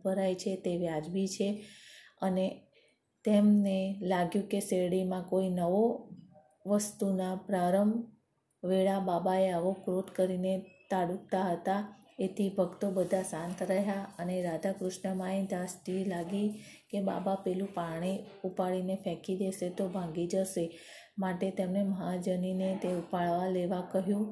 [0.03, 1.49] ભરાય છે તે વ્યાજબી છે
[2.21, 2.47] અને
[3.25, 6.10] તેમને લાગ્યું કે શેરડીમાં કોઈ નવો
[6.65, 8.03] વસ્તુના પ્રારંભ
[8.63, 10.53] વેળા બાબાએ આવો ક્રોધ કરીને
[10.93, 11.82] તાડુકતા હતા.
[12.19, 16.47] એથી ભક્તો બધા શાંત રહ્યા અને રાધાકૃષ્ણ માએ દાસતી લાગી
[16.91, 20.65] કે બાબા પેલું પાણી ઉપાડીને ફેંકી દેશે તો ભાંગી જશે.
[21.17, 24.27] માટે તેમણે મહાજનીને તે ઉપાડવા લેવા કહ્યું.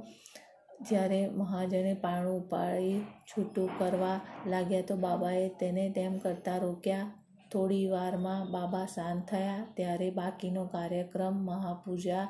[0.90, 2.94] જ્યારે મહાજને પાણું ઉપાડી
[3.30, 7.12] છૂટું કરવા લાગ્યા તો બાબાએ તેને તેમ કરતાં રોક્યા.
[7.52, 12.28] થોડી વારમાં બાબા શાંત થયા ત્યારે બાકીનો કાર્યક્રમ મહાપૂજા,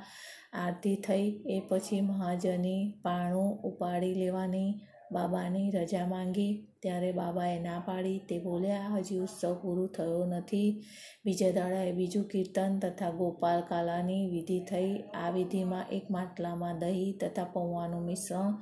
[0.53, 1.27] આરતી થઈ.
[1.49, 4.73] એ પછી મહાજની પાણું ઉપાડી લેવાની
[5.11, 6.67] બાબાની રજા માંગી.
[6.79, 8.19] ત્યારે બાબાએ ના પાડી.
[8.29, 10.83] તે બોલ્યા, હજી ઉત્સવ પૂરું થયો નથી.
[11.25, 14.97] બીજા દાડાએ બીજું કીર્તન તથા ગોપાલ કાલાની વિધિ થઈ.
[14.97, 18.53] આ વિધિમાં એક માટલામાં દહીં તથા પૌવાનું મિશ્રણ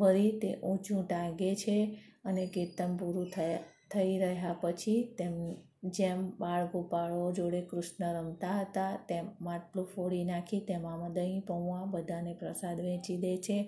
[0.00, 1.78] ભરી તે ઊંચું ટાંગે છે
[2.24, 3.58] અને કીર્તન પૂરું થયા.
[3.94, 5.38] થઈ રહ્યા પછી તેમ
[5.90, 12.34] જેમ બાળ ગોપાળો જોડે કૃષ્ણ રમતા હતા, તેમ માટલું ફોડી નાખી, તેમાં દહીં, પૌવા બધાને
[12.34, 13.58] પ્રસાદ વેચી દે છે.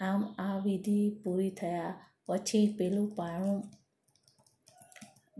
[0.00, 1.94] આમ આ વિધિ પૂરી થયા
[2.26, 3.60] પછી પેલું પાણું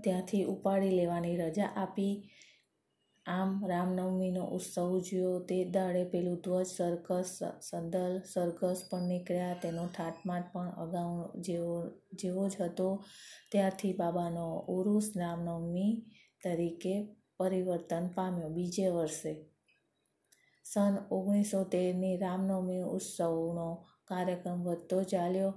[0.04, 2.14] ત્યાંથી ઉપાડી લેવાની રજા આપી
[3.26, 5.40] આમ રામનવમીનો ઉત્સવ ઉજવ્યો.
[5.40, 9.54] તે દાડે પેલું ધ્વજ, સરઘસ, સદલ, સરઘસ પણ નીકળ્યા.
[9.62, 13.04] તેનો ઠાટમાટ પણ અગાઉ જેવો જેવો જ હતો.
[13.52, 16.04] ત્યારથી બાબાનો ઉરુસ રામનવમી
[16.44, 18.48] તરીકે પરિવર્તન પામ્યો.
[18.48, 19.46] બીજે વર્ષે
[20.64, 25.50] સન ઓગણીસો તેરની રામનવમી ઉત્સવનો કાર્યક્રમ વધતો ચાલ્યો.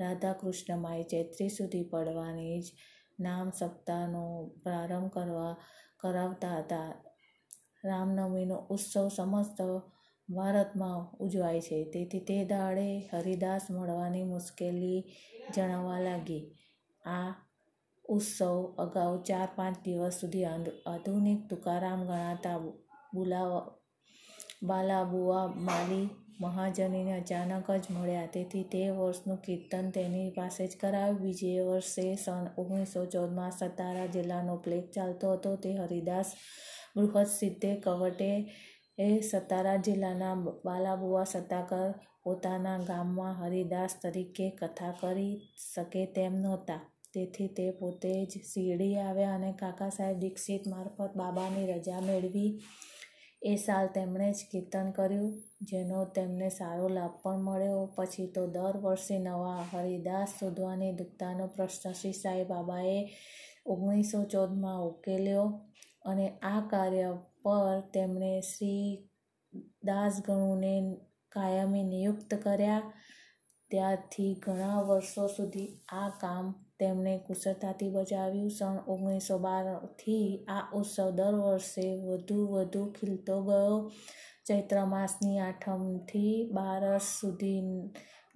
[0.00, 2.72] રાધાકૃષ્ણમાંએ કૃષ્ણ ચૈત્રી સુધી પડવાની જ
[3.20, 4.22] નામ સપ્તાહનો
[4.62, 5.56] પ્રારંભ કરવા,
[5.96, 7.11] કરાવતા હતા.
[7.84, 9.58] રામનવમીનો ઉત્સવ સમસ્ત
[10.28, 11.78] ભારતમાં ઉજવાય છે.
[11.92, 15.00] તેથી તે દાડે હરિદાસ મળવાની મુશ્કેલી
[15.54, 16.42] જણાવવા લાગી.
[17.04, 17.30] આ
[18.04, 20.46] ઉત્સવ અગાઉ ચાર પાંચ દિવસ સુધી
[20.86, 22.58] આધુનિક તુકારામ ગણાતા
[23.14, 23.66] બુલાવા,
[24.68, 26.06] બાલાબુઆ માલી
[26.40, 28.32] મહાજનીને અચાનક જ મળ્યા.
[28.34, 34.54] તેથી તે વર્ષનું કીર્તન તેની પાસે જ કરાવ્યું બીજે વર્ષે સન ઓગણીસો ચૌદમાં સતારા જિલ્લાનો
[34.64, 35.50] પ્લેગ ચાલતો હતો.
[35.56, 36.28] તે હરિદાસ
[36.96, 38.30] બૃહદ સિદ્ધે કવટે
[38.98, 41.90] એ સતારા જિલ્લાના બાલાબુવા સતાકર
[42.24, 45.34] પોતાના ગામમાં હરિદાસ તરીકે કથા કરી
[45.74, 46.80] શકે તેમ નહોતા.
[47.12, 52.50] તેથી તે પોતે જ શિરડી આવ્યા અને કાકા સાહેબ દીક્ષિત મારફત બાબાની રજા મેળવી.
[53.42, 57.82] એ સાલ તેમણે જ કીર્તન કર્યું, જેનો તેમને સારો લાભ પણ મળ્યો.
[57.96, 63.00] પછી તો દર વર્ષે નવા હરિદાસ શોધવાની દુક્તાનો પ્રશ્ન શ્રી સાંઈ બાબાએ
[63.66, 65.46] ઓગણીસો ચૌદમાં ઉકેલ્યો.
[66.04, 69.08] અને આ કાર્ય પર તેમણે શ્રી
[69.84, 70.96] દાસગણુને
[71.28, 72.82] કાયમી નિયુક્ત કર્યા.
[73.70, 78.50] ત્યારથી ઘણા વર્ષો સુધી આ કામ તેમણે કુશળતાથી બજાવ્યું.
[78.50, 83.90] સન ઓગણીસો બારથી આ ઉત્સવ દર વર્ષે વધુ વધુ ખીલતો ગયો.
[84.48, 87.62] ચૈત્ર માસની આઠમથી બારસ સુધી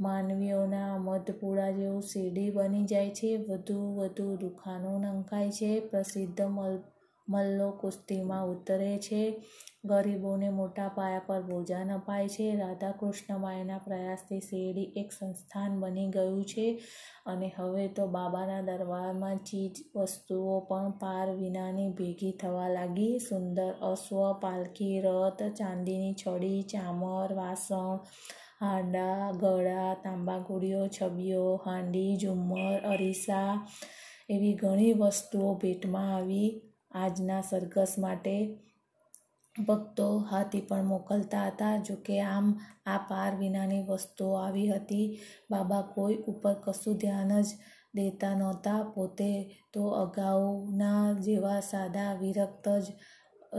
[0.00, 3.36] માનવીઓના મધપુડા જેવું શેરડી બની જાય છે.
[3.36, 5.80] વધુ વધુ દુકાનો નંખાય છે.
[5.80, 6.82] પ્રસિદ્ધ મલ
[7.28, 9.44] મલ્લો કુસ્તીમાં ઉતરે છે.
[9.84, 12.56] ગરીબોને મોટા પાયા પર ભોજન અપાય છે.
[12.56, 16.80] રાધા કૃષ્ણમાયના પ્રયાસથી શેરડી એક સંસ્થાન બની ગયું છે
[17.26, 23.18] અને હવે તો બાબાના દરબારમાં ચીજ વસ્તુઓ પણ પાર વિનાની ભેગી થવા લાગી.
[23.18, 27.98] સુંદર અશ્વ, પાલખી, રથ, ચાંદીની છડી, ચામર, વાસણ,
[28.60, 33.68] હાંડા, ગળા, તાંબાકુડીઓ, છબીઓ, હાંડી, ઝુમ્મર, અરીસા
[34.28, 36.65] એવી ઘણી વસ્તુઓ ભેટમાં આવી.
[36.96, 38.36] આજના સરઘસ માટે
[39.56, 41.76] ભક્તો હાથી પણ મોકલતા હતા.
[41.78, 42.46] જોકે આમ
[42.86, 45.06] આ પાર વિનાની વસ્તુઓ આવી હતી.
[45.50, 47.48] બાબા કોઈ ઉપર કશું ધ્યાન જ
[47.94, 48.80] દેતા નહોતા.
[48.94, 49.30] પોતે
[49.72, 52.86] તો અગાઉના જેવા સાદા વિરક્ત જ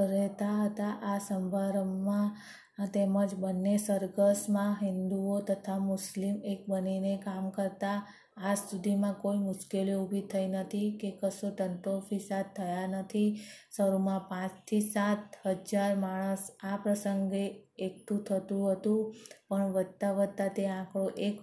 [0.08, 0.94] રહેતા હતા.
[1.04, 2.30] આ સમારંભમાં
[2.78, 7.98] તેમજ બંને સરઘસમાં હિન્દુઓ તથા મુસ્લિમ એક બનીને કામ કરતા,
[8.40, 13.30] આજ સુધીમાં કોઈ મુશ્કેલીઓ ઊભી થઈ નથી કે કશો તંટો ફિસાદ થયા નથી.
[13.74, 17.44] શરૂમાં પાંચથી સાત હજાર માણસ આ પ્રસંગે
[17.80, 19.02] એકઠું થતું હતું,
[19.48, 21.38] પણ વધતા વધતા તે આંકડો એક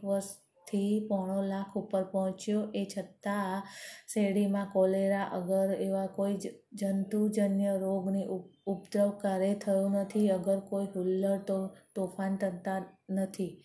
[0.74, 2.70] વર્ષથી પોણો લાખ ઉપર પહોંચ્યો.
[2.74, 3.62] એ છતાં
[4.12, 6.38] શેરડીમાં કોલેરા અગર એવા કોઈ
[6.72, 8.24] જંતુજન્ય રોગની
[8.66, 13.62] ઉપદ્રવ ક્યારેય થયો નથી, અગર કોઈ હુલ્લડ તો, તોફાન થતા નથી.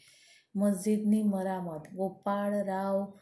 [0.55, 1.83] મસ્જિદની મરામત.
[1.93, 3.13] ગોપાળ રાવ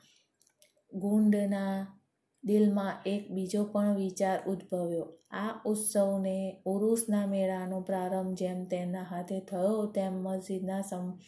[0.93, 2.01] ગુંડના
[2.43, 5.07] દિલમાં એક બીજો પણ વિચાર ઉદ્ભવ્યો.
[5.31, 11.19] આ ઉત્સવને ઉરુસના મેળાનો પ્રારંભ જેમ તેના હાથે થયો, તેમ મસ્જિદના સમ,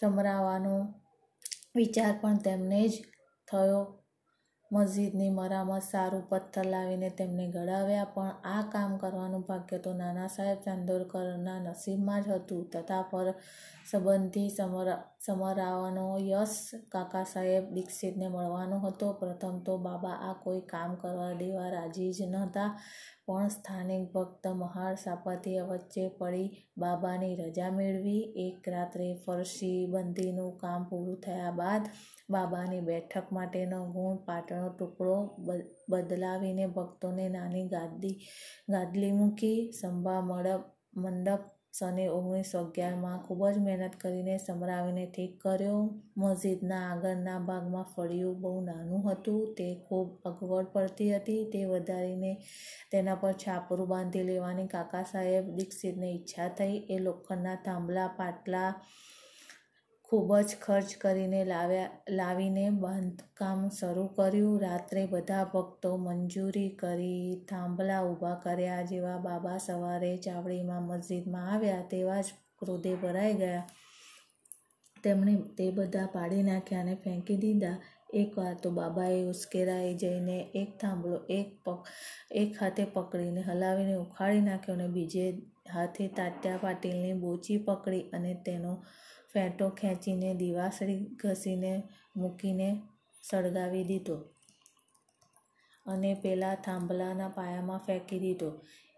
[0.00, 0.94] સમરાવાનો
[1.78, 2.94] વિચાર પણ તેમને જ
[3.48, 3.80] થયો.
[4.70, 10.58] મસ્જિદની મરામત સારું પથ્થર લાવીને તેમને ઘડાવ્યા પણ આ કામ કરવાનું ભાગ્ય તો નાના સાહેબ
[10.64, 12.62] ચાંદોરકરના નસીબમાં જ હતું.
[12.72, 13.28] તથા પર
[13.90, 14.88] સંબંધી સમર,
[15.24, 16.58] સમરાવાનો યશ
[16.92, 19.06] કાકા સાહેબ દીક્ષિતને મળવાનો હતો.
[19.20, 22.70] પ્રથમ તો બાબા આ કોઈ કામ કરવા દેવા રાજી જ નહોતા,
[23.26, 26.48] પણ સ્થાનિક ભક્ત મહાર સાપતિયા વચ્ચે પડી
[26.82, 28.22] બાબાની રજા મેળવી.
[28.46, 31.92] એક રાત્રે ફરસી બંધીનું કામ પૂરું થયા બાદ
[32.30, 35.16] બાબાની બેઠક માટેનો ગુણ પાટણનો ટુકડો
[35.90, 38.16] બદલાવીને ભક્તોને નાની ગાદી,
[38.72, 40.64] ગાદલી મૂકી સંભા મડપ
[40.96, 41.44] મંડપ
[41.78, 45.80] સને ઓગણીસો અગિયારમાં ખૂબ જ મહેનત કરીને સમરાવીને ઠીક કર્યો.
[46.16, 49.54] મસ્જિદના આગળના ભાગમાં ફળિયું બહુ નાનું હતું.
[49.54, 51.44] તે ખૂબ અગવડ પડતી હતી.
[51.44, 52.32] તે વધારીને
[52.90, 56.76] તેના પર છાપરું બાંધી લેવાની કાકા સાહેબ દીક્ષિતને ઈચ્છા થઈ.
[56.90, 58.70] એ લોખંડના થાંભલા, પાટલા
[60.08, 64.60] ખૂબ જ ખર્ચ કરીને લાવ્યા, લાવીને બાંધકામ શરૂ કર્યું.
[64.60, 72.20] રાત્રે બધા ભક્તો મંજૂરી કરી થાંભલા ઊભા કર્યા જેવા બાબા સવારે ચાવડીમાં મસ્જિદમાં આવ્યા તેવા
[72.20, 73.66] જ ક્રોધે ભરાઈ ગયા.
[75.04, 77.76] તેમણે તે બધા પાડી નાખ્યા અને ફેંકી દીધા.
[78.14, 81.78] એકવાર તો બાબાએ ઉશ્કેરાઈ જઈને એક થાંભલો, એક પક,
[82.30, 85.26] એક હાથે પકડીને હલાવીને ઉખાડી નાખ્યો અને બીજે
[85.70, 88.72] હાથે તાત્યા પાટીલની બોચી પકડી અને તેનો
[89.34, 91.72] ફેંટો ખેંચીને દિવાસળી ઘસીને
[92.16, 92.68] મૂકીને
[93.24, 94.16] સળગાવી દીધો
[95.86, 98.50] અને પેલા થાંભલાના પાયામાં ફેંકી દીધો.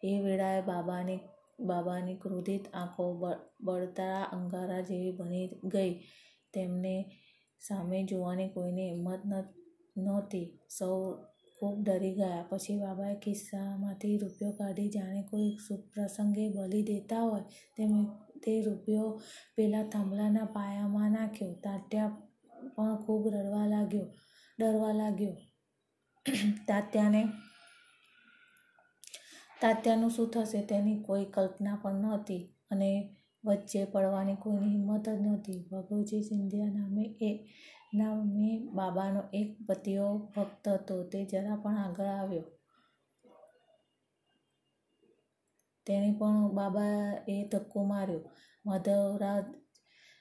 [0.03, 1.21] એ વેળાએ બાબાની
[1.69, 3.05] બાબાની ક્રોધિત આંખો
[3.67, 5.93] બળતા અંગારા જેવી બની ગઈ.
[6.55, 6.95] તેમને
[7.61, 9.23] સામે જોવાની કોઈને હિંમત
[9.97, 10.47] નહોતી.
[10.79, 10.97] સૌ
[11.59, 12.43] ખૂબ ડરી ગયા.
[12.51, 17.45] પછી બાબાએ ખિસ્સામાંથી રૂપિયો કાઢી જાણે કોઈ શુભ પ્રસંગે બલી દેતા હોય
[17.77, 17.93] તેમ
[18.43, 19.11] તે રૂપિયો
[19.57, 21.55] પેલા થાંભલાના પાયામાં નાખ્યો.
[21.65, 22.09] તાત્યા
[22.77, 24.09] પણ ખૂબ રડવા લાગ્યો,
[24.59, 25.37] ડરવા લાગ્યો.
[26.67, 27.23] તાત્યાને,
[29.61, 32.91] તાત્યાનું શું થશે તેની કોઈ કલ્પના પણ નહોતી અને
[33.45, 35.59] વચ્ચે પડવાની કોઈની હિંમત જ નહોતી.
[35.73, 37.31] ભગવજી સિંધિયા નામે એ,
[37.95, 40.97] નામે બાબાનો એક પતિઓ ભક્ત હતો.
[41.09, 42.47] તે જરા પણ આગળ આવ્યો.
[45.91, 48.23] તેને પણ બાબાએ ધક્કો માર્યો.
[48.67, 49.47] માધવરાવ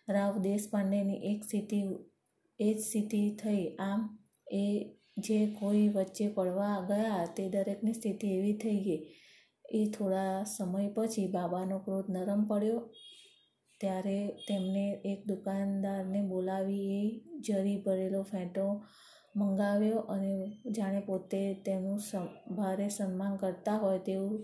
[0.07, 1.79] રાવ દેશપાંડેની એક સ્થિતિ
[2.59, 3.63] એ જ સ્થિતિ થઈ.
[3.79, 4.01] આમ
[4.51, 4.65] એ
[5.17, 9.01] જે કોઈ વચ્ચે પડવા ગયા તે દરેકની સ્થિતિ એવી થઈ ગઈ.
[9.71, 12.79] એ થોડા સમય પછી બાબાનો ક્રોધ નરમ પડ્યો.
[13.81, 17.03] ત્યારે તેમને એક દુકાનદારને બોલાવી એ
[17.39, 18.65] જરી ભરેલો ફેંટો
[19.35, 20.33] મંગાવ્યો અને
[20.71, 21.99] જાણે પોતે તેનું
[22.55, 24.35] ભારે સન્માન કરતા હોય તેવું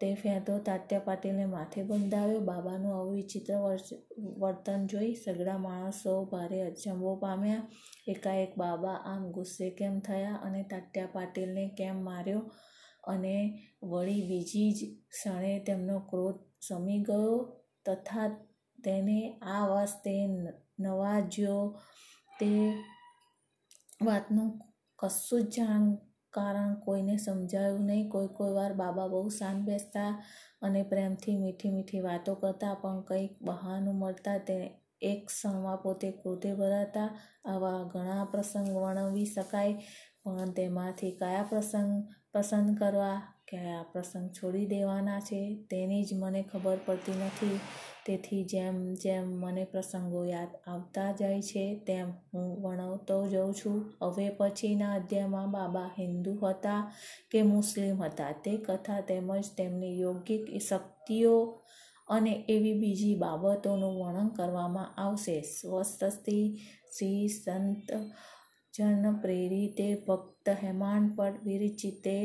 [0.00, 2.40] તે ફેંતો તાત્યા પાટીલને માથે બંધાવ્યો.
[2.40, 3.54] બાબાનું આવું વિચિત્ર
[4.38, 7.68] વર્તન જોઈ સગડા માણસો ભારે અચંબો પામ્યા.
[8.08, 12.50] એકાએક બાબા આમ ગુસ્સે કેમ થયા અને તાત્યા પાટીલને કેમ માર્યો?
[13.04, 14.80] અને વળી બીજી જ
[15.10, 17.56] ક્ષણે તેમનો ક્રોધ શમી ગયો
[17.86, 18.28] તથા
[18.84, 20.26] તેને આ વાસ્તે
[20.80, 21.80] નવાજ્યો.
[22.40, 22.72] તે
[24.04, 24.58] વાતનું
[24.98, 25.94] કશું જ જાણ
[26.36, 28.08] કારણ કોઈને સમજાયું નહીં.
[28.08, 30.10] કોઈ કોઈ વાર બાબા બહુ શાંત બેસતા
[30.62, 34.58] અને પ્રેમથી મીઠી મીઠી વાતો કરતા, પણ કંઈક બહાનું મળતા તે
[35.02, 37.08] એક ક્ષણમાં પોતે ક્રોધે ભરાતા.
[37.44, 39.74] આવા ઘણા પ્રસંગ વર્ણવી શકાય,
[40.22, 41.92] પણ તેમાંથી કયા પ્રસંગ
[42.36, 43.16] પસંદ કરવા
[43.48, 47.58] કે આ પ્રસંગ છોડી દેવાના છે, તેની જ મને ખબર પડતી નથી.
[48.06, 53.78] તેથી જેમ જેમ મને પ્રસંગો યાદ આવતા જાય છે, તેમ હું વર્ણવતો જઉં છું.
[54.02, 56.92] હવે પછીના અધ્યાયમાં બાબા હિન્દુ હતા
[57.30, 61.62] કે મુસ્લિમ હતા, તે કથા તેમજ તેમની યોગિક શક્તિઓ
[62.08, 65.40] અને એવી બીજી બાબતોનું વર્ણન કરવામાં આવશે.
[65.40, 66.44] સ્વસ્તી
[66.98, 67.90] શ્રી સંત
[68.76, 72.16] જન પ્રેરિતે ભક્ત હેમાન પર વિરચિતે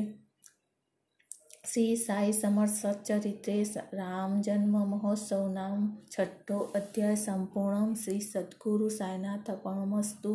[1.64, 3.56] શ્રી સાઈ સમર્થ સચ્ચરિત્રે
[3.94, 10.34] રામ જન્મ મહોત્સવ નામ છઠ્ઠો અધ્યાય સંપૂર્ણ શ્રી સદગુરુ સાયનાથ પરમસ્તુ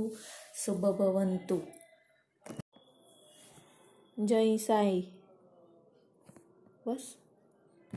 [0.63, 1.61] શુભભવંતુ
[4.17, 4.99] જય સાઈ
[6.87, 7.07] બસ